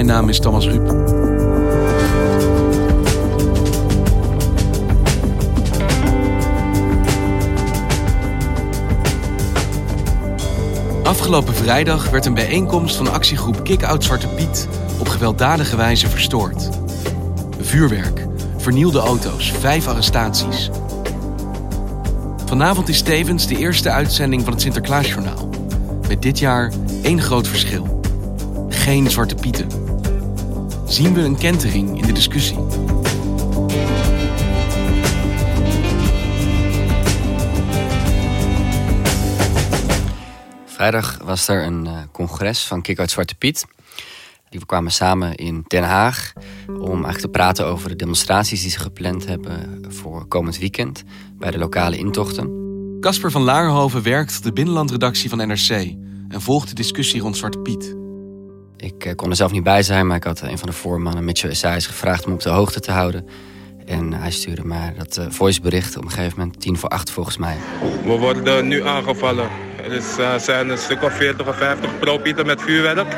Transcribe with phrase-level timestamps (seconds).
[0.00, 0.88] Mijn naam is Thomas Ruip.
[11.02, 14.68] Afgelopen vrijdag werd een bijeenkomst van actiegroep Kick-Out Zwarte Piet
[14.98, 16.68] op gewelddadige wijze verstoord.
[17.60, 18.26] Vuurwerk,
[18.56, 20.70] vernielde auto's, vijf arrestaties.
[22.46, 25.48] Vanavond is tevens de eerste uitzending van het Sinterklaasjournaal.
[26.08, 28.00] Met dit jaar één groot verschil.
[28.68, 29.89] Geen zwarte pieten.
[30.90, 32.58] Zien we een kentering in de discussie?
[40.64, 43.64] Vrijdag was er een uh, congres van Kick uit Zwarte Piet.
[44.48, 46.32] Die kwamen samen in Den Haag
[46.66, 51.04] om eigenlijk te praten over de demonstraties die ze gepland hebben voor komend weekend
[51.38, 52.50] bij de lokale intochten.
[53.00, 55.70] Casper van Laarhoven werkt de binnenlandredactie van NRC
[56.28, 57.99] en volgt de discussie rond Zwarte Piet.
[58.80, 61.24] Ik uh, kon er zelf niet bij zijn, maar ik had een van de voormannen,
[61.24, 63.26] Mitchell Essayes, gevraagd om op de hoogte te houden.
[63.86, 67.36] En hij stuurde mij dat uh, voicebericht op een gegeven moment, tien voor acht volgens
[67.36, 67.56] mij.
[68.04, 69.48] We worden nu aangevallen.
[69.84, 73.16] Er is, uh, zijn een stuk of 40 of 50 propieten met vuurwerk.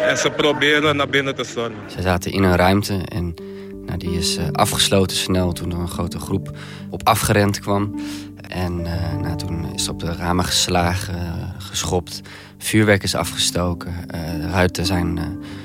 [0.00, 1.78] En ze proberen naar binnen te stormen.
[1.86, 3.34] Ze zaten in een ruimte en
[3.86, 6.50] nou, die is afgesloten snel toen er een grote groep
[6.90, 7.94] op afgerend kwam.
[8.52, 12.20] En uh, nou, toen is op de ramen geslagen, uh, geschopt.
[12.58, 13.94] Vuurwerk is afgestoken.
[14.40, 15.18] de ruiten zijn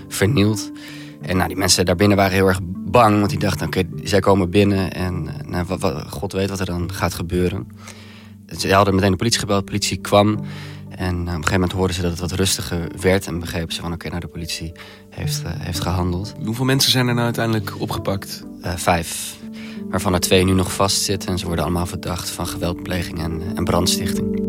[0.07, 0.71] vernield.
[1.21, 3.17] En nou, die mensen daarbinnen waren heel erg bang.
[3.17, 4.93] Want die dachten, oké, okay, zij komen binnen.
[4.93, 7.67] En nou, wat, wat, God weet wat er dan gaat gebeuren.
[8.57, 9.59] Ze hadden meteen de politie gebeld.
[9.59, 10.39] De politie kwam.
[10.89, 13.27] En op een gegeven moment hoorden ze dat het wat rustiger werd.
[13.27, 14.71] En begrepen ze van, oké, okay, nou, de politie
[15.09, 16.33] heeft, uh, heeft gehandeld.
[16.45, 18.43] Hoeveel mensen zijn er nou uiteindelijk opgepakt?
[18.61, 19.35] Uh, vijf.
[19.89, 21.29] Waarvan er twee nu nog vastzitten.
[21.29, 24.45] En ze worden allemaal verdacht van geweldpleging en, en brandstichting.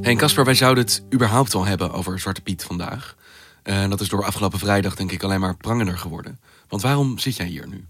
[0.00, 3.16] Hey Casper, wij zouden het überhaupt al hebben over Zwarte Piet vandaag.
[3.62, 6.40] En uh, dat is door afgelopen vrijdag denk ik alleen maar prangender geworden.
[6.68, 7.86] Want waarom zit jij hier nu?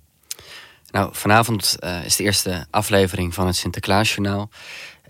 [0.91, 4.51] Nou, vanavond uh, is de eerste aflevering van het Sinterklaasjournaal.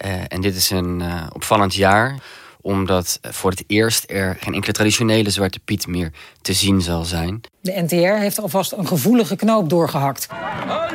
[0.04, 1.02] Uh, en dit is een
[1.32, 2.22] opvallend jaar,
[2.60, 7.40] omdat voor het eerst er geen enkele traditionele Zwarte Piet meer te zien zal zijn.
[7.60, 10.26] De NTR heeft alvast een gevoelige knoop doorgehakt.
[10.30, 10.90] Hallo!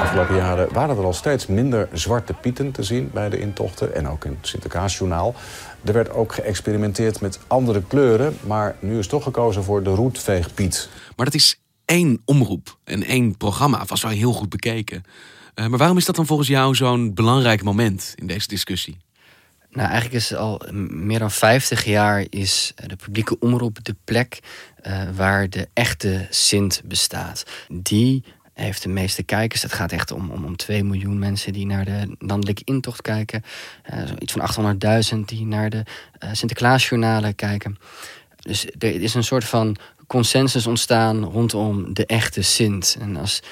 [0.00, 3.94] De afgelopen jaren waren er al steeds minder Zwarte Pieten te zien bij de intochten
[3.94, 5.34] en ook in het Sinterklaasjournaal.
[5.84, 10.88] Er werd ook geëxperimenteerd met andere kleuren, maar nu is toch gekozen voor de roetveegpiet.
[11.16, 15.02] Maar dat is één omroep en één programma, vast wel heel goed bekeken.
[15.54, 18.96] Uh, maar waarom is dat dan volgens jou zo'n belangrijk moment in deze discussie?
[19.70, 24.40] Nou, eigenlijk is al meer dan 50 jaar is de publieke omroep de plek
[24.86, 27.44] uh, waar de echte Sint bestaat.
[27.68, 29.62] Die heeft de meeste kijkers.
[29.62, 33.42] Het gaat echt om, om, om 2 miljoen mensen die naar de landelijke intocht kijken.
[33.94, 34.76] Uh, iets van
[35.14, 35.82] 800.000 die naar de
[36.24, 37.78] uh, Sinterklaasjournalen kijken.
[38.36, 39.76] Dus er is een soort van
[40.06, 42.96] consensus ontstaan rondom de echte Sint.
[43.00, 43.42] En als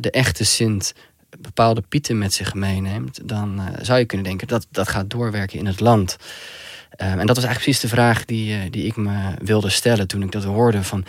[0.00, 0.94] de echte Sint
[1.38, 5.58] bepaalde pieten met zich meeneemt, dan uh, zou je kunnen denken dat dat gaat doorwerken
[5.58, 6.16] in het land.
[6.96, 10.06] Uh, en dat was eigenlijk precies de vraag die, uh, die ik me wilde stellen
[10.06, 10.82] toen ik dat hoorde.
[10.82, 11.04] Van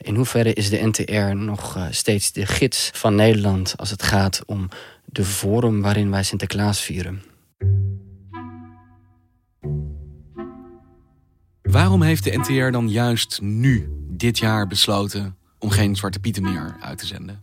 [0.00, 4.68] in hoeverre is de NTR nog steeds de gids van Nederland als het gaat om
[5.04, 7.22] de vorm waarin wij Sinterklaas vieren?
[11.62, 16.76] Waarom heeft de NTR dan juist nu, dit jaar, besloten om geen Zwarte Pieten meer
[16.80, 17.42] uit te zenden?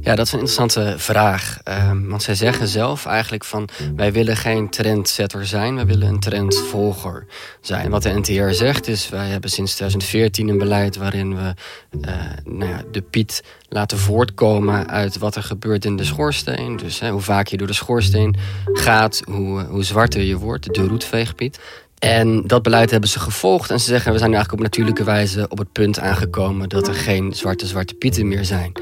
[0.00, 1.58] Ja, dat is een interessante vraag.
[1.64, 3.68] Um, want zij zeggen zelf eigenlijk van...
[3.96, 7.26] wij willen geen trendsetter zijn, wij willen een trendvolger
[7.60, 7.90] zijn.
[7.90, 9.08] Wat de NTR zegt is...
[9.08, 11.54] wij hebben sinds 2014 een beleid waarin we
[12.00, 12.12] uh,
[12.44, 14.88] nou ja, de Piet laten voortkomen...
[14.88, 16.76] uit wat er gebeurt in de schoorsteen.
[16.76, 18.36] Dus hoe vaak je door de schoorsteen
[18.72, 20.74] gaat, hoe, hoe zwarter je wordt.
[20.74, 21.58] De roetveegpiet.
[21.98, 23.70] En dat beleid hebben ze gevolgd.
[23.70, 26.68] En ze zeggen, we zijn nu eigenlijk op natuurlijke wijze op het punt aangekomen...
[26.68, 28.72] dat er geen zwarte zwarte pieten meer zijn.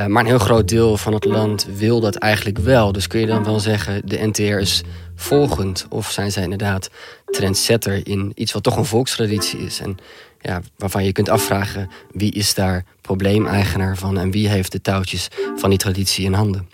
[0.00, 2.92] Uh, maar een heel groot deel van het land wil dat eigenlijk wel.
[2.92, 4.82] Dus kun je dan wel zeggen, de NTR is
[5.14, 5.86] volgend?
[5.88, 6.90] Of zijn zij inderdaad
[7.24, 9.80] trendsetter in iets wat toch een volkstraditie is?
[9.80, 9.96] En
[10.40, 14.18] ja, waarvan je kunt afvragen, wie is daar probleemeigenaar van...
[14.18, 16.68] en wie heeft de touwtjes van die traditie in handen?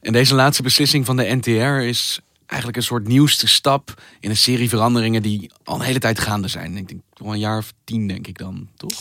[0.00, 4.36] En deze laatste beslissing van de NTR is eigenlijk een soort nieuwste stap in een
[4.36, 6.76] serie veranderingen die al een hele tijd gaande zijn.
[6.76, 8.92] Ik denk al een jaar of tien, denk ik dan, toch?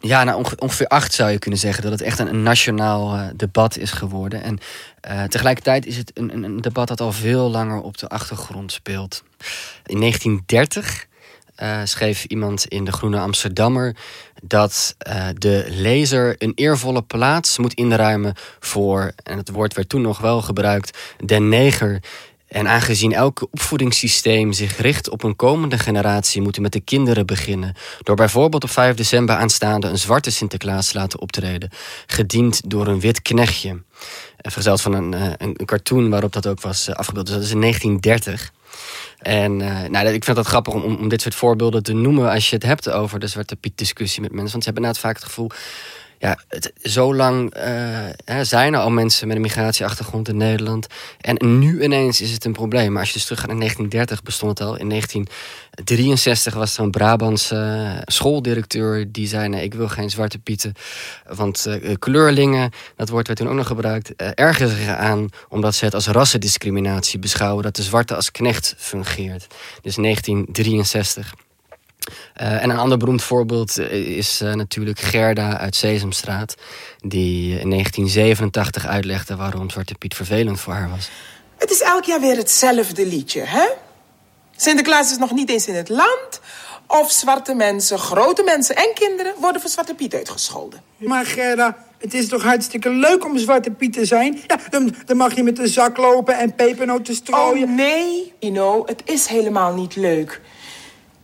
[0.00, 3.76] Ja, nou, ongeveer acht zou je kunnen zeggen dat het echt een, nationaal uh, debat
[3.76, 4.42] is geworden.
[4.42, 4.58] En
[5.08, 9.22] uh, tegelijkertijd is het een, een, debat dat al veel langer op de achtergrond speelt.
[9.84, 11.06] In 1930
[11.62, 13.96] uh, eh, schreef iemand in de Groene Amsterdammer
[14.42, 14.96] dat
[15.34, 20.42] de lezer een eervolle plaats moet inruimen voor, en het woord werd toen nog wel
[20.42, 22.02] gebruikt, de neger
[22.54, 27.74] en aangezien elke opvoedingssysteem zich richt op een komende generatie, moeten met de kinderen beginnen.
[28.02, 31.70] Door bijvoorbeeld op 5 december aanstaande een zwarte Sinterklaas te laten optreden,
[32.06, 33.68] gediend door een wit knechtje.
[33.68, 33.78] Eh,
[34.36, 37.26] vergezeld van een, eh, een, cartoon waarop dat ook was eh, afgebeeld.
[37.26, 38.52] Dus dat is in 1930.
[39.18, 39.56] En
[39.90, 42.64] nou, ik vind dat grappig om, om dit soort voorbeelden te noemen als je het
[42.64, 44.50] hebt over de Zwarte Piet discussie met mensen.
[44.50, 45.50] Want ze hebben inderdaad vaak het gevoel
[46.24, 46.38] ja,
[46.82, 50.86] zo lang uh, zijn er al mensen met een migratieachtergrond in Nederland.
[51.20, 52.92] En nu ineens is het een probleem.
[52.92, 54.76] Maar als je dus terug gaat naar 1930 bestond het al.
[54.76, 60.38] In 1963 was er een Brabantse uh, schooldirecteur die zei: nee, ik wil geen zwarte
[60.38, 60.72] pieten.
[61.26, 65.84] Want uh, kleurlingen, dat woord werd toen ook nog gebruikt, ergeren zich aan omdat ze
[65.84, 69.46] het als rassendiscriminatie beschouwen dat de zwarte als knecht fungeert.
[69.82, 71.34] Dus 1963.
[72.40, 76.54] Uh, en een ander beroemd voorbeeld eh, is uh, natuurlijk Gerda uit Sesamstraat,
[76.98, 81.10] die in 1987 uitlegde waarom Zwarte Piet vervelend voor haar was.
[81.56, 83.66] Het is elk jaar weer hetzelfde liedje, hè?
[84.56, 86.40] Sinterklaas is nog niet eens in het land.
[86.86, 90.82] Of zwarte mensen, grote mensen en kinderen worden voor Zwarte Piet uitgescholden.
[90.96, 94.40] Maar Gerda, het is toch hartstikke leuk om Zwarte Piet te zijn?
[94.46, 97.68] Ja, dan, dan mag je met de zak lopen en pepernoten strooien.
[97.68, 100.40] Oh nee, Ino, het is helemaal niet leuk.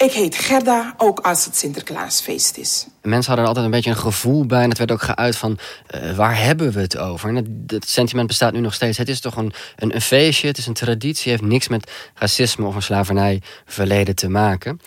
[0.04, 2.86] Ik heet Gerda, ook als het Sinterklaasfeest is.
[3.02, 4.62] Mensen hadden er altijd een beetje een gevoel bij.
[4.62, 5.58] En het werd ook geuit van,
[5.94, 7.28] uh, waar hebben we het over?
[7.28, 8.98] En het, sentiment bestaat nu nog steeds.
[8.98, 11.30] Het is toch een, een, een, feestje, het is een traditie.
[11.30, 14.80] heeft niks met racisme of een slavernij verleden te maken.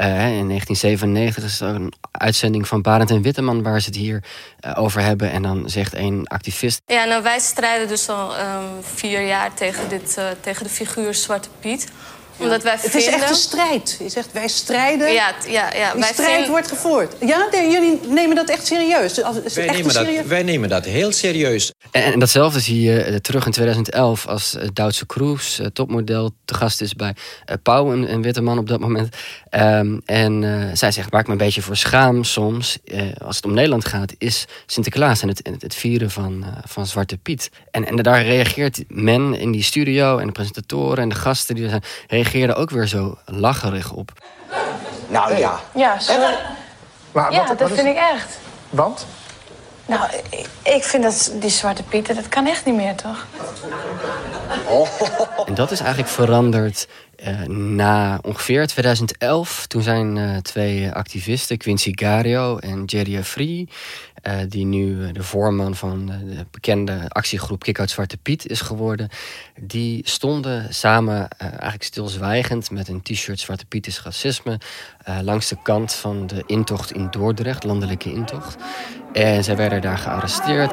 [0.00, 3.62] Uh, in 1997 is er een uitzending van Barend en Witteman...
[3.62, 4.24] waar ze het hier
[4.66, 5.30] uh, over hebben.
[5.30, 6.82] En dan zegt een activist...
[6.86, 11.48] Ja, nou, wij strijden dus al um, vier jaar tegen, dit, tegen de figuur Zwarte
[11.60, 11.88] Piet
[12.36, 13.96] omdat wij Het is echt een strijd.
[14.02, 15.12] Je zegt wij strijden.
[15.12, 15.94] Ja, ja, ja.
[15.94, 17.14] Die strijd wordt gevoerd.
[17.20, 19.14] Ja, jullie nemen dat echt serieus.
[19.54, 21.72] wij, nemen dat, wij nemen dat heel serieus.
[21.90, 26.30] En, en datzelfde zie je eh, terug in 2011 als uh, Duitse Kroes, uh, topmodel,
[26.44, 27.14] te gast is bij
[27.50, 29.16] uh, Pauw, een, een, witte man op dat moment.
[29.50, 30.42] Um, en
[30.76, 32.78] zij zegt, waar ik me een beetje voor schaam soms,
[33.18, 37.16] als het om Nederland gaat, is Sinterklaas en het, het, het vieren van, van Zwarte
[37.16, 37.50] Piet.
[37.70, 41.64] En, en daar reageert men in die studio en de presentatoren en de gasten die
[41.64, 41.84] er zijn,
[42.32, 44.12] reageerden ook weer zo lacherig op.
[45.08, 45.60] Nou ja.
[45.74, 46.38] Ja, sorry.
[47.12, 48.38] Maar, ja, dat vind ik echt.
[48.70, 49.06] Want?
[49.86, 53.26] Nou, ik, ik vind dat die Zwarte Pieten, dat kan echt niet meer, toch?
[54.68, 54.88] Oh.
[55.46, 56.88] En dat is eigenlijk veranderd
[57.26, 59.66] uh, na ongeveer 2011.
[59.66, 63.68] Toen zijn uh, twee activisten, Quincy Gario en Jerry Free...
[64.26, 69.08] Uh, die nu de voorman van de bekende actiegroep Kick Out Zwarte Piet is geworden.
[69.60, 74.60] Die stonden samen, eigenlijk stilzwijgend, met een t-shirt Zwarte Piet is racisme...
[75.22, 78.56] langs de kant van de intocht in Dordrecht, landelijke intocht.
[79.12, 80.72] En zij werden daar gearresteerd.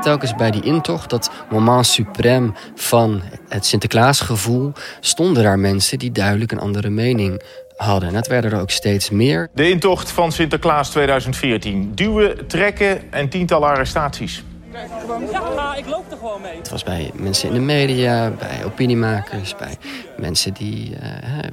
[0.00, 6.52] Telkens bij die intocht, dat moment suprême van het Sinterklaasgevoel, stonden daar mensen die duidelijk
[6.52, 7.42] een andere mening
[7.76, 8.08] hadden.
[8.08, 9.48] En dat werden er ook steeds meer.
[9.54, 11.92] De intocht van Sinterklaas 2014.
[11.94, 14.42] Duwen, trekken en tientallen arrestaties.
[14.72, 16.56] Ja, ik loop er gewoon mee.
[16.56, 19.76] Het was bij mensen in de media, bij opiniemakers, bij
[20.18, 20.96] mensen die uh,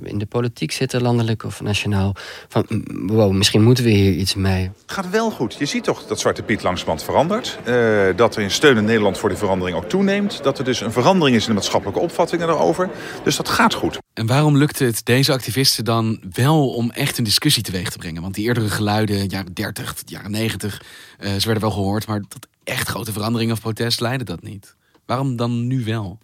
[0.03, 2.15] in de politiek zitten, landelijk of nationaal.
[2.47, 4.63] Van, wow, misschien moeten we hier iets mee.
[4.81, 5.55] Het gaat wel goed.
[5.59, 7.59] Je ziet toch dat Zwarte Piet langzamerhand verandert.
[7.67, 10.43] Uh, dat er in steun in Nederland voor die verandering ook toeneemt.
[10.43, 12.89] Dat er dus een verandering is in de maatschappelijke opvattingen daarover.
[13.23, 13.97] Dus dat gaat goed.
[14.13, 18.21] En waarom lukte het deze activisten dan wel om echt een discussie teweeg te brengen?
[18.21, 20.81] Want die eerdere geluiden, jaren 30, jaren 90,
[21.19, 24.75] uh, ze werden wel gehoord, maar dat echt grote veranderingen of protest leidde dat niet.
[25.05, 26.17] Waarom dan nu wel?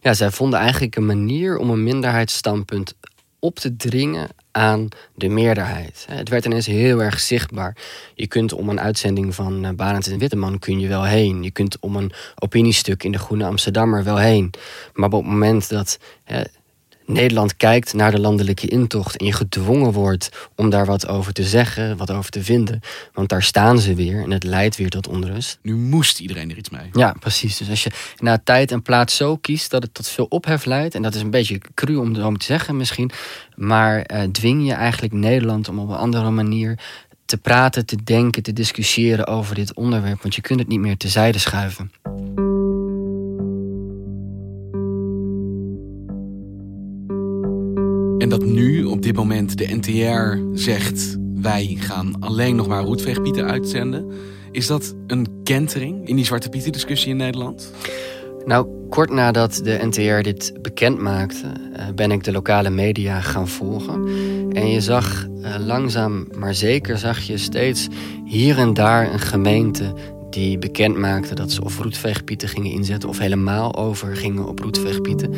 [0.00, 2.94] Ja, zij vonden eigenlijk een manier om een minderheidsstandpunt
[3.38, 6.06] op te dringen aan de meerderheid.
[6.10, 7.76] Het werd ineens heel erg zichtbaar.
[8.14, 11.42] Je kunt om een uitzending van eh, Barend en Witteman kun je wel heen.
[11.42, 14.50] Je kunt om een opiniestuk in de Groene Amsterdammer wel heen.
[14.94, 15.98] Maar op het moment dat
[17.12, 21.42] Nederland kijkt naar de landelijke intocht en je gedwongen wordt om daar wat over te
[21.42, 22.80] zeggen, wat over te vinden.
[23.12, 25.58] Want daar staan ze weer en het leidt weer tot onrust.
[25.62, 26.90] Nu moest iedereen er iets mee.
[26.92, 27.56] Ja, precies.
[27.56, 30.94] Dus als je na tijd en plaats zo kiest dat het tot veel ophef leidt,
[30.94, 33.10] en dat is een beetje cru om, om te zeggen misschien,
[33.54, 36.78] maar uh, dwing je eigenlijk Nederland om op een andere manier
[37.24, 40.22] te praten, te denken, te discussiëren over dit onderwerp.
[40.22, 41.90] Want je kunt het niet meer tezijde schuiven.
[48.30, 51.16] Dat nu, op dit moment, de NTR zegt...
[51.34, 54.10] wij gaan alleen nog maar roetveegpieten uitzenden.
[54.52, 57.72] Is dat een kentering in die Zwarte Pieten discussie in Nederland?
[58.44, 63.48] Nou, kort nadat de NTR dit bekend maakte, eh, ben ik de lokale media gaan
[63.48, 64.08] volgen.
[64.52, 67.88] En je zag eh, langzaam maar zeker zag je steeds
[68.24, 69.94] hier en daar een gemeente
[70.30, 75.34] die bekend maakte dat ze of roetveegpieten gingen inzetten of helemaal over gingen op roetveegpieten.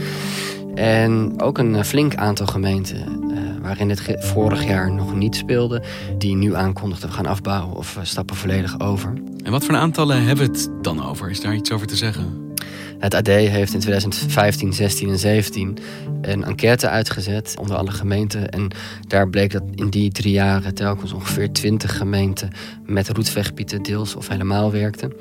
[0.74, 3.20] En ook een eh, flink aantal gemeenten
[3.62, 5.82] waarin het vorig jaar nog niet speelde,
[6.18, 9.12] die nu aankondigden we gaan afbouwen of stappen volledig over.
[9.44, 11.30] En wat voor aantallen hebben we het dan over?
[11.30, 12.50] Is daar iets over te zeggen?
[12.98, 15.78] Het AD heeft in 2015, 16 en 17
[16.20, 18.48] een enquête uitgezet onder alle gemeenten.
[18.48, 18.68] En
[19.08, 22.50] daar bleek dat in die drie jaren telkens ongeveer 20 gemeenten
[22.86, 25.12] met roetveegpieten deels of helemaal werkten.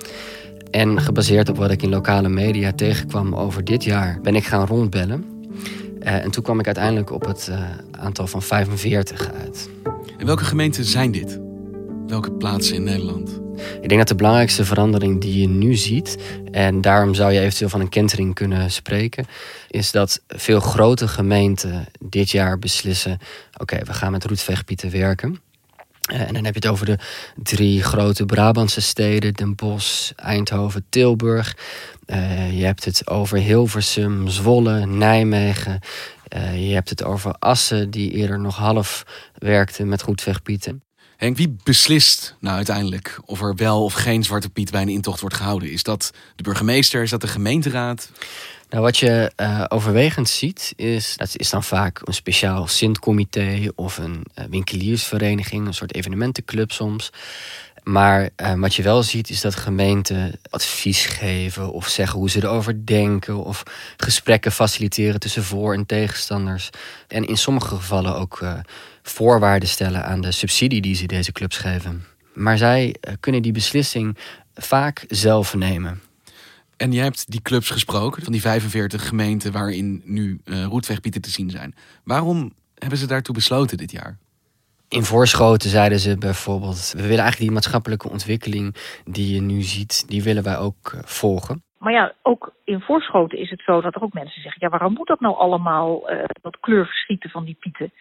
[0.72, 4.68] En gebaseerd op wat ik in lokale media tegenkwam over dit jaar, ben ik gaan
[4.68, 5.41] rondbellen.
[6.04, 9.70] Uh, en toen kwam ik uiteindelijk op het uh, aantal van 45 uit.
[10.18, 11.40] En welke gemeenten zijn dit?
[12.08, 13.42] Welke plaatsen in Nederland?
[13.82, 16.18] Ik denk dat de belangrijkste verandering die je nu ziet,
[16.52, 19.26] en daarom zou je eventueel van een kentering kunnen spreken,
[19.70, 23.18] is dat veel grote gemeenten dit jaar beslissen:
[23.58, 25.40] oké, we gaan met roetveegpieten werken.
[26.12, 26.98] Eh, en dan heb je het over de
[27.36, 31.58] drie grote Brabantse steden: Den Bosch, Eindhoven, Tilburg.
[32.06, 35.80] Uh, je hebt het over Hilversum, Zwolle, Nijmegen.
[36.36, 39.06] Uh, je hebt het over Assen, die eerder nog half
[39.38, 40.84] werkte met roetveegpieten.
[41.22, 45.20] Henk, wie beslist nou uiteindelijk of er wel of geen Zwarte Piet bij een intocht
[45.20, 45.72] wordt gehouden?
[45.72, 47.02] Is dat de burgemeester?
[47.02, 48.12] Is dat de gemeenteraad?
[48.70, 53.98] Nou, wat je uh, overwegend ziet, is dat is dan vaak een speciaal Sint-comité of
[53.98, 57.10] een uh, winkeliersvereniging, een soort evenementenclub soms.
[57.84, 62.44] Maar uh, wat je wel ziet, is dat gemeenten advies geven of zeggen hoe ze
[62.44, 63.64] erover denken of
[63.98, 66.70] gesprekken faciliteren tussen voor- en tegenstanders.
[67.08, 68.42] En in sommige gevallen ook
[69.02, 72.04] voorwaarden stellen aan de subsidie die ze deze clubs geven.
[72.34, 74.18] Maar zij eh, kunnen die beslissing
[74.54, 76.02] vaak zelf nemen.
[76.78, 81.30] En jij hebt die clubs gesproken, van die 45 gemeenten waarin nu uh, roetwegpieten te
[81.30, 81.76] zien zijn.
[82.04, 84.18] Waarom hebben ze daartoe besloten dit jaar?
[84.90, 90.10] In Voorschoten zeiden ze bijvoorbeeld: we willen eigenlijk die maatschappelijke ontwikkeling die je nu ziet,
[90.10, 91.64] die willen wij ook eh, volgen.
[91.78, 94.94] Maar ja, ook in Voorschoten is het zo dat er ook mensen zeggen: ja, waarom
[94.94, 97.92] moet dat nou allemaal, uh, dat kleurverschieten van die pieten?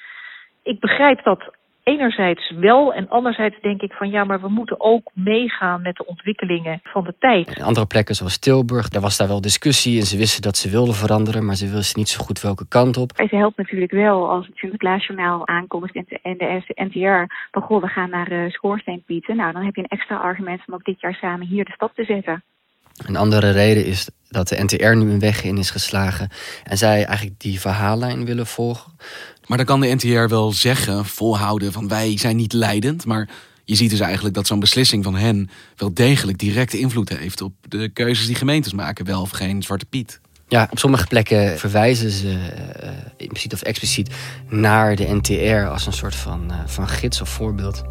[0.63, 5.11] Ik begrijp dat enerzijds wel en anderzijds denk ik van ja, maar we moeten ook
[5.15, 7.57] meegaan met de ontwikkelingen van de tijd.
[7.57, 10.71] In andere plekken zoals Tilburg, daar was daar wel discussie en ze wisten dat ze
[10.71, 13.11] wilden veranderen, maar ze wisten niet zo goed welke kant op.
[13.17, 18.11] Het helpt natuurlijk wel als het Sinterklaasjournaal aankondigt en de NTR van goh, we gaan
[18.11, 19.37] naar uh, Schoorsteenpieten.
[19.37, 21.95] Nou, dan heb je een extra argument om ook dit jaar samen hier de stap
[21.95, 22.43] te zetten.
[23.07, 26.29] Een andere reden is dat de NTR nu een weg in is geslagen
[26.65, 28.93] en zij eigenlijk die verhaallijn willen volgen.
[29.47, 33.05] Maar dan kan de NTR wel zeggen, volhouden van wij zijn niet leidend.
[33.05, 33.29] Maar
[33.65, 37.53] je ziet dus eigenlijk dat zo'n beslissing van hen wel degelijk directe invloed heeft op
[37.69, 40.21] de keuzes die gemeentes maken, wel of geen Zwarte Piet.
[40.49, 44.11] Ja, op sommige plekken verwijzen ze uh, impliciet of expliciet
[44.49, 47.83] naar de NTR als een soort van, uh, van gids of voorbeeld.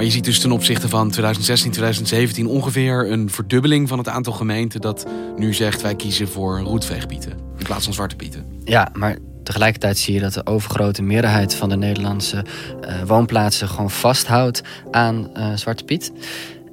[0.00, 4.32] Maar je ziet dus ten opzichte van 2016, 2017 ongeveer een verdubbeling van het aantal
[4.32, 8.44] gemeenten dat nu zegt wij kiezen voor roetveegpieten in plaats van zwarte pieten.
[8.64, 12.44] Ja, maar tegelijkertijd zie je dat de overgrote meerderheid van de Nederlandse
[12.84, 16.12] uh, woonplaatsen gewoon vasthoudt aan uh, Zwarte Piet.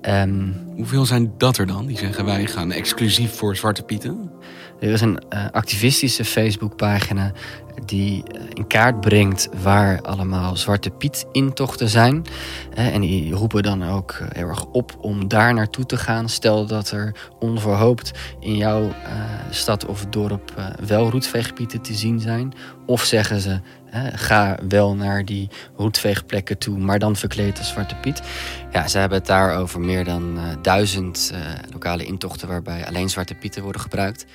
[0.01, 1.85] Um, Hoeveel zijn dat er dan?
[1.85, 4.31] Die zeggen wij gaan exclusief voor Zwarte Pieten?
[4.79, 7.31] Er is een uh, activistische Facebookpagina
[7.85, 12.25] die eh, in kaart brengt waar allemaal Zwarte Piet intochten zijn.
[12.75, 16.29] En die roepen dan ook eh, heel erg op om daar naartoe te gaan.
[16.29, 18.91] Stel dat er onverhoopt in jouw
[19.49, 22.53] stad of dorp wel roetveegpieten te zien zijn.
[22.85, 23.59] Of zeggen ze,
[24.13, 28.21] ga wel naar die roetveegplekken toe, maar dan verkleed als Zwarte Piet.
[28.71, 31.33] Ja, ze hebben het daar over meer dan duizend
[31.71, 34.25] lokale intochten waarbij alleen Zwarte Pieten worden gebruikt.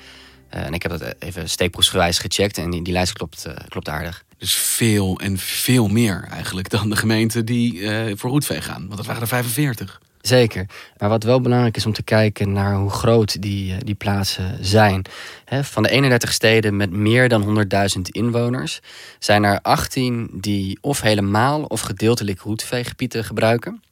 [0.55, 3.89] Uh, en ik heb dat even steekproefsgewijs gecheckt en die, die lijst klopt, uh, klopt
[3.89, 4.23] aardig.
[4.37, 8.83] Dus veel en veel meer eigenlijk dan de gemeenten die uh, voor roetveeg gaan.
[8.85, 10.01] Want dat waren er 45.
[10.21, 10.65] Zeker.
[10.97, 15.05] Maar wat wel belangrijk is om te kijken naar hoe groot die, die plaatsen zijn.
[15.45, 18.79] He, van de 31 steden met meer dan 100.000 inwoners
[19.19, 23.83] zijn er 18 die of helemaal of gedeeltelijk roetveeggebieden gebruiken.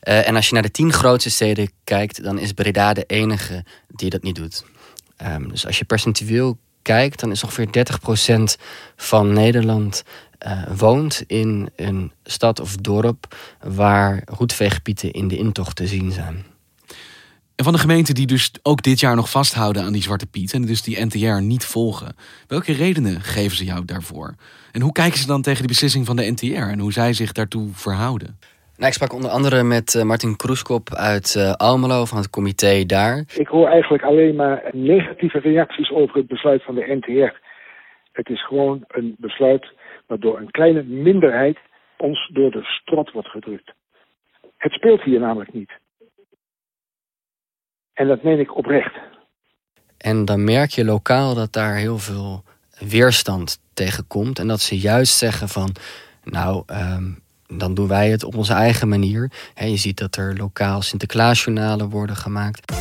[0.00, 4.10] en als je naar de 10 grootste steden kijkt, dan is Breda de enige die
[4.10, 4.64] dat niet doet.
[5.26, 7.86] Um, dus als je percentueel kijkt, dan is ongeveer
[8.56, 8.62] 30%
[8.96, 10.04] van Nederland
[10.46, 16.44] uh, woont in een stad of dorp waar roetveegpieten in de intocht te zien zijn.
[17.54, 20.52] En van de gemeenten die dus ook dit jaar nog vasthouden aan die Zwarte Piet
[20.52, 24.34] en dus die NTR niet volgen, welke redenen geven ze jou daarvoor?
[24.72, 27.32] En hoe kijken ze dan tegen die beslissing van de NTR en hoe zij zich
[27.32, 28.38] daartoe verhouden?
[28.82, 32.84] Nou, ik sprak onder andere met uh, Martin Kroeskop uit uh, Almelo van het comité
[32.86, 33.24] daar.
[33.34, 37.36] Ik hoor eigenlijk alleen maar negatieve reacties over het besluit van de NTR.
[38.12, 39.72] Het is gewoon een besluit
[40.06, 41.58] waardoor een kleine minderheid
[41.96, 43.72] ons door de strot wordt gedrukt.
[44.56, 45.72] Het speelt hier namelijk niet.
[47.92, 48.94] En dat meen ik oprecht.
[49.98, 52.44] En dan merk je lokaal dat daar heel veel
[52.78, 54.38] weerstand tegen komt.
[54.38, 55.74] En dat ze juist zeggen van,
[56.24, 57.22] nou, um,
[57.58, 59.30] dan doen wij het op onze eigen manier.
[59.54, 62.72] He, je ziet dat er lokaal Sinterklaasjournalen worden gemaakt.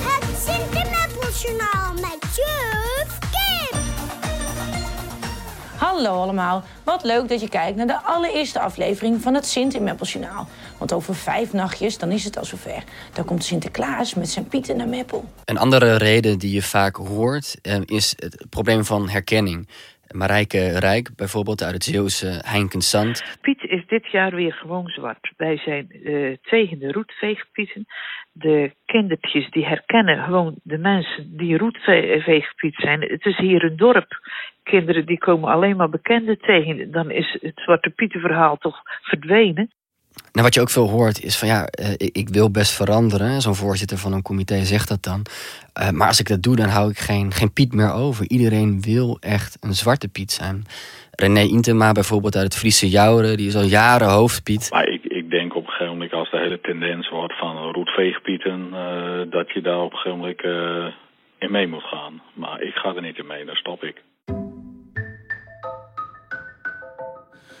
[0.00, 3.80] Het Sinterklaasjournaal met juf Kim.
[5.76, 9.82] Hallo allemaal, wat leuk dat je kijkt naar de allereerste aflevering van het Sint in
[9.82, 10.48] Meppeljournaal.
[10.78, 12.84] Want over vijf nachtjes, dan is het al zover.
[13.12, 15.24] Dan komt Sinterklaas met zijn pieten naar Meppel.
[15.44, 19.68] Een andere reden die je vaak hoort, eh, is het probleem van herkenning.
[20.14, 23.38] Marijke Rijk, bijvoorbeeld uit het Zeeuwse Heinkensand.
[23.40, 25.32] Piet is dit jaar weer gewoon zwart.
[25.36, 27.86] Wij zijn uh, tegen de roetveegpieten.
[28.32, 33.00] De kindertjes die herkennen gewoon de mensen die roetveegpiet zijn.
[33.00, 34.20] Het is hier een dorp.
[34.62, 36.90] Kinderen die komen alleen maar bekenden tegen.
[36.90, 39.70] Dan is het Zwarte Pietenverhaal toch verdwenen.
[40.36, 43.40] Nou, wat je ook veel hoort is van ja, uh, ik wil best veranderen.
[43.40, 45.20] Zo'n voorzitter van een comité zegt dat dan.
[45.80, 48.24] Uh, maar als ik dat doe, dan hou ik geen, geen Piet meer over.
[48.28, 50.64] Iedereen wil echt een zwarte Piet zijn.
[51.10, 54.68] René Intema bijvoorbeeld uit het Friese Jouren, die is al jaren hoofdpiet.
[54.70, 58.60] Maar ik, ik denk op een gegeven moment als de hele tendens wordt van roetveegpieten,
[58.72, 60.42] uh, dat je daar op een gegeven moment
[61.38, 62.22] in mee moet gaan.
[62.34, 63.96] Maar ik ga er niet in mee, daar stop ik.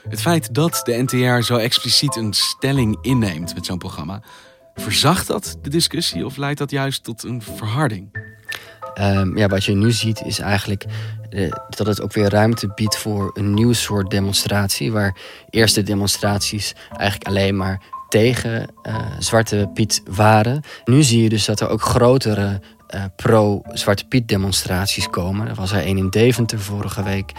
[0.08, 4.22] Het feit dat de NTR zo expliciet een stelling inneemt met zo'n programma,
[4.74, 8.34] verzacht dat de discussie of leidt dat juist tot een verharding?
[9.00, 10.84] Um, ja, wat je nu ziet is eigenlijk
[11.30, 14.92] uh, dat het ook weer ruimte biedt voor een nieuw soort demonstratie.
[14.92, 15.16] Waar
[15.50, 20.62] eerste demonstraties eigenlijk alleen maar tegen uh, Zwarte Piet waren.
[20.84, 22.60] Nu zie je dus dat er ook grotere
[22.94, 25.48] uh, pro-Zwarte Piet demonstraties komen.
[25.48, 27.32] Er was er één in Deventer vorige week.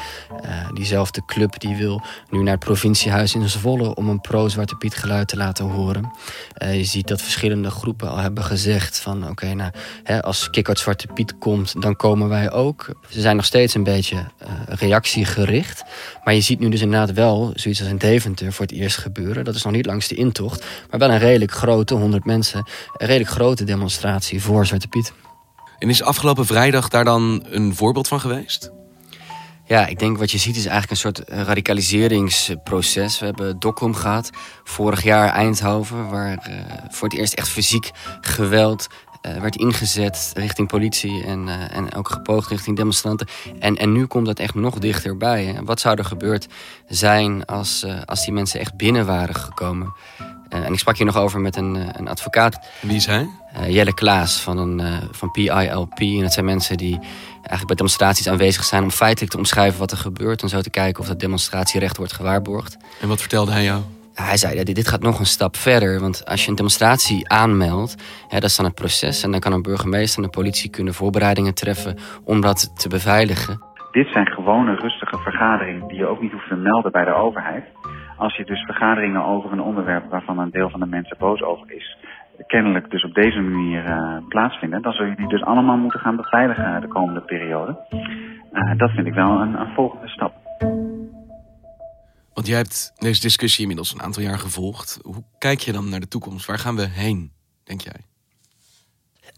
[0.45, 4.95] Uh, diezelfde club die wil nu naar het provinciehuis in Zwolle om een pro-Zwarte Piet
[4.95, 6.12] geluid te laten horen.
[6.63, 9.71] Uh, je ziet dat verschillende groepen al hebben gezegd van oké, nou,
[10.21, 12.89] als Kikkert Zwarte Piet komt, dan komen wij ook.
[13.10, 14.25] Ze zijn nog steeds een beetje
[14.67, 15.83] reactiegericht.
[16.23, 19.45] Maar je ziet nu dus inderdaad wel zoiets als in Deventer voor het eerst gebeuren.
[19.45, 23.07] Dat is nog niet langs de intocht, maar wel een redelijk grote, 100 mensen, een
[23.07, 25.13] redelijk grote demonstratie voor Zwarte Piet.
[25.79, 28.71] En is afgelopen vrijdag daar dan een voorbeeld van geweest?
[29.65, 33.19] Ja, ik denk wat je ziet is eigenlijk een soort radicaliseringsproces.
[33.19, 34.29] We hebben Dokkum gehad,
[34.63, 36.55] vorig jaar Eindhoven, waar uh,
[36.89, 38.87] voor het eerst echt fysiek geweld
[39.21, 43.27] uh, werd ingezet richting politie en, uh, en ook gepoogd richting demonstranten.
[43.59, 45.45] En, en nu komt dat echt nog dichterbij.
[45.45, 45.63] Hè?
[45.63, 46.47] Wat zou er gebeurd
[46.87, 49.93] zijn als, als die mensen echt binnen waren gekomen?
[50.53, 52.69] Uh, en ik sprak hier nog over met een, uh, een advocaat.
[52.81, 53.27] Wie is hij?
[53.60, 54.81] Uh, Jelle Klaas van, een,
[55.12, 55.99] van PILP.
[55.99, 56.99] En dat zijn mensen die
[57.33, 58.83] eigenlijk bij demonstraties aanwezig zijn...
[58.83, 60.41] om feitelijk te omschrijven wat er gebeurt...
[60.41, 62.77] en zo te kijken of dat demonstratierecht wordt gewaarborgd.
[63.01, 63.81] En wat vertelde hij jou?
[64.13, 65.99] Hij zei, dit, dit gaat nog een stap verder.
[65.99, 67.95] Want als je een demonstratie aanmeldt,
[68.27, 69.23] hè, dat is dan het proces...
[69.23, 71.97] en dan kan een burgemeester en de politie kunnen voorbereidingen treffen...
[72.23, 73.62] om dat te beveiligen.
[73.91, 75.88] Dit zijn gewone rustige vergaderingen...
[75.88, 77.63] die je ook niet hoeft te melden bij de overheid...
[78.17, 81.71] Als je dus vergaderingen over een onderwerp waarvan een deel van de mensen boos over
[81.71, 81.97] is,
[82.47, 86.15] kennelijk dus op deze manier uh, plaatsvinden, dan zul je die dus allemaal moeten gaan
[86.15, 87.80] beveiligen de komende periode.
[88.53, 90.34] Uh, dat vind ik wel een, een volgende stap.
[92.34, 94.99] Want jij hebt deze discussie inmiddels een aantal jaar gevolgd.
[95.01, 96.45] Hoe kijk je dan naar de toekomst?
[96.45, 97.32] Waar gaan we heen,
[97.63, 98.01] denk jij?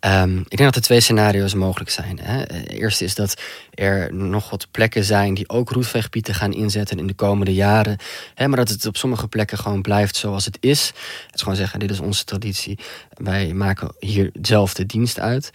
[0.06, 2.20] Um, ik denk dat er twee scenario's mogelijk zijn.
[2.20, 2.44] Hè.
[2.68, 3.42] Eerst is dat
[3.74, 7.98] er nog wat plekken zijn die ook roetveegpieten gaan inzetten in de komende jaren.
[8.36, 10.88] Hè, maar dat het op sommige plekken gewoon blijft zoals het is.
[11.26, 12.80] Het is gewoon zeggen, dit is onze traditie.
[13.10, 15.52] Wij maken hier zelf de dienst uit.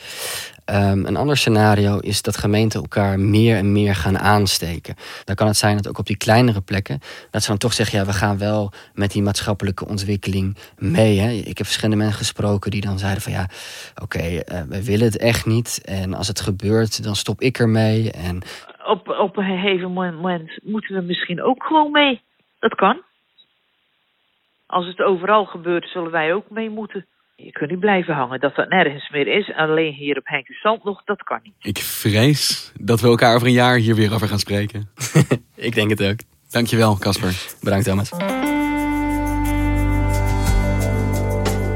[0.72, 4.94] Um, een ander scenario is dat gemeenten elkaar meer en meer gaan aansteken.
[5.24, 6.98] Dan kan het zijn dat ook op die kleinere plekken,
[7.30, 11.18] dat ze dan toch zeggen, ja, we gaan wel met die maatschappelijke ontwikkeling mee.
[11.18, 11.30] Hè.
[11.30, 13.48] Ik heb verschillende mensen gesproken die dan zeiden van ja,
[14.02, 15.80] oké, okay, uh, wij willen het echt niet.
[15.84, 18.10] En als het gebeurt, dan stop ik ermee.
[18.10, 18.42] En...
[18.86, 22.22] Op, op een gegeven moment moeten we misschien ook gewoon mee.
[22.58, 23.02] Dat kan.
[24.66, 27.06] Als het overal gebeurt, zullen wij ook mee moeten.
[27.36, 29.52] Je kunt niet blijven hangen dat dat nergens meer is.
[29.54, 31.54] Alleen hier op Henkensand nog, dat kan niet.
[31.60, 34.90] Ik vrees dat we elkaar over een jaar hier weer over gaan spreken.
[35.54, 36.18] Ik denk het ook.
[36.50, 37.34] Dankjewel, Casper.
[37.60, 38.10] Bedankt, Thomas.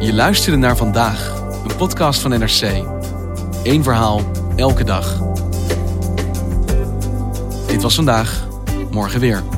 [0.01, 2.63] Je luisterde naar vandaag, een podcast van NRC.
[3.65, 4.21] Eén verhaal,
[4.57, 5.19] elke dag.
[7.67, 8.49] Dit was vandaag,
[8.91, 9.58] morgen weer.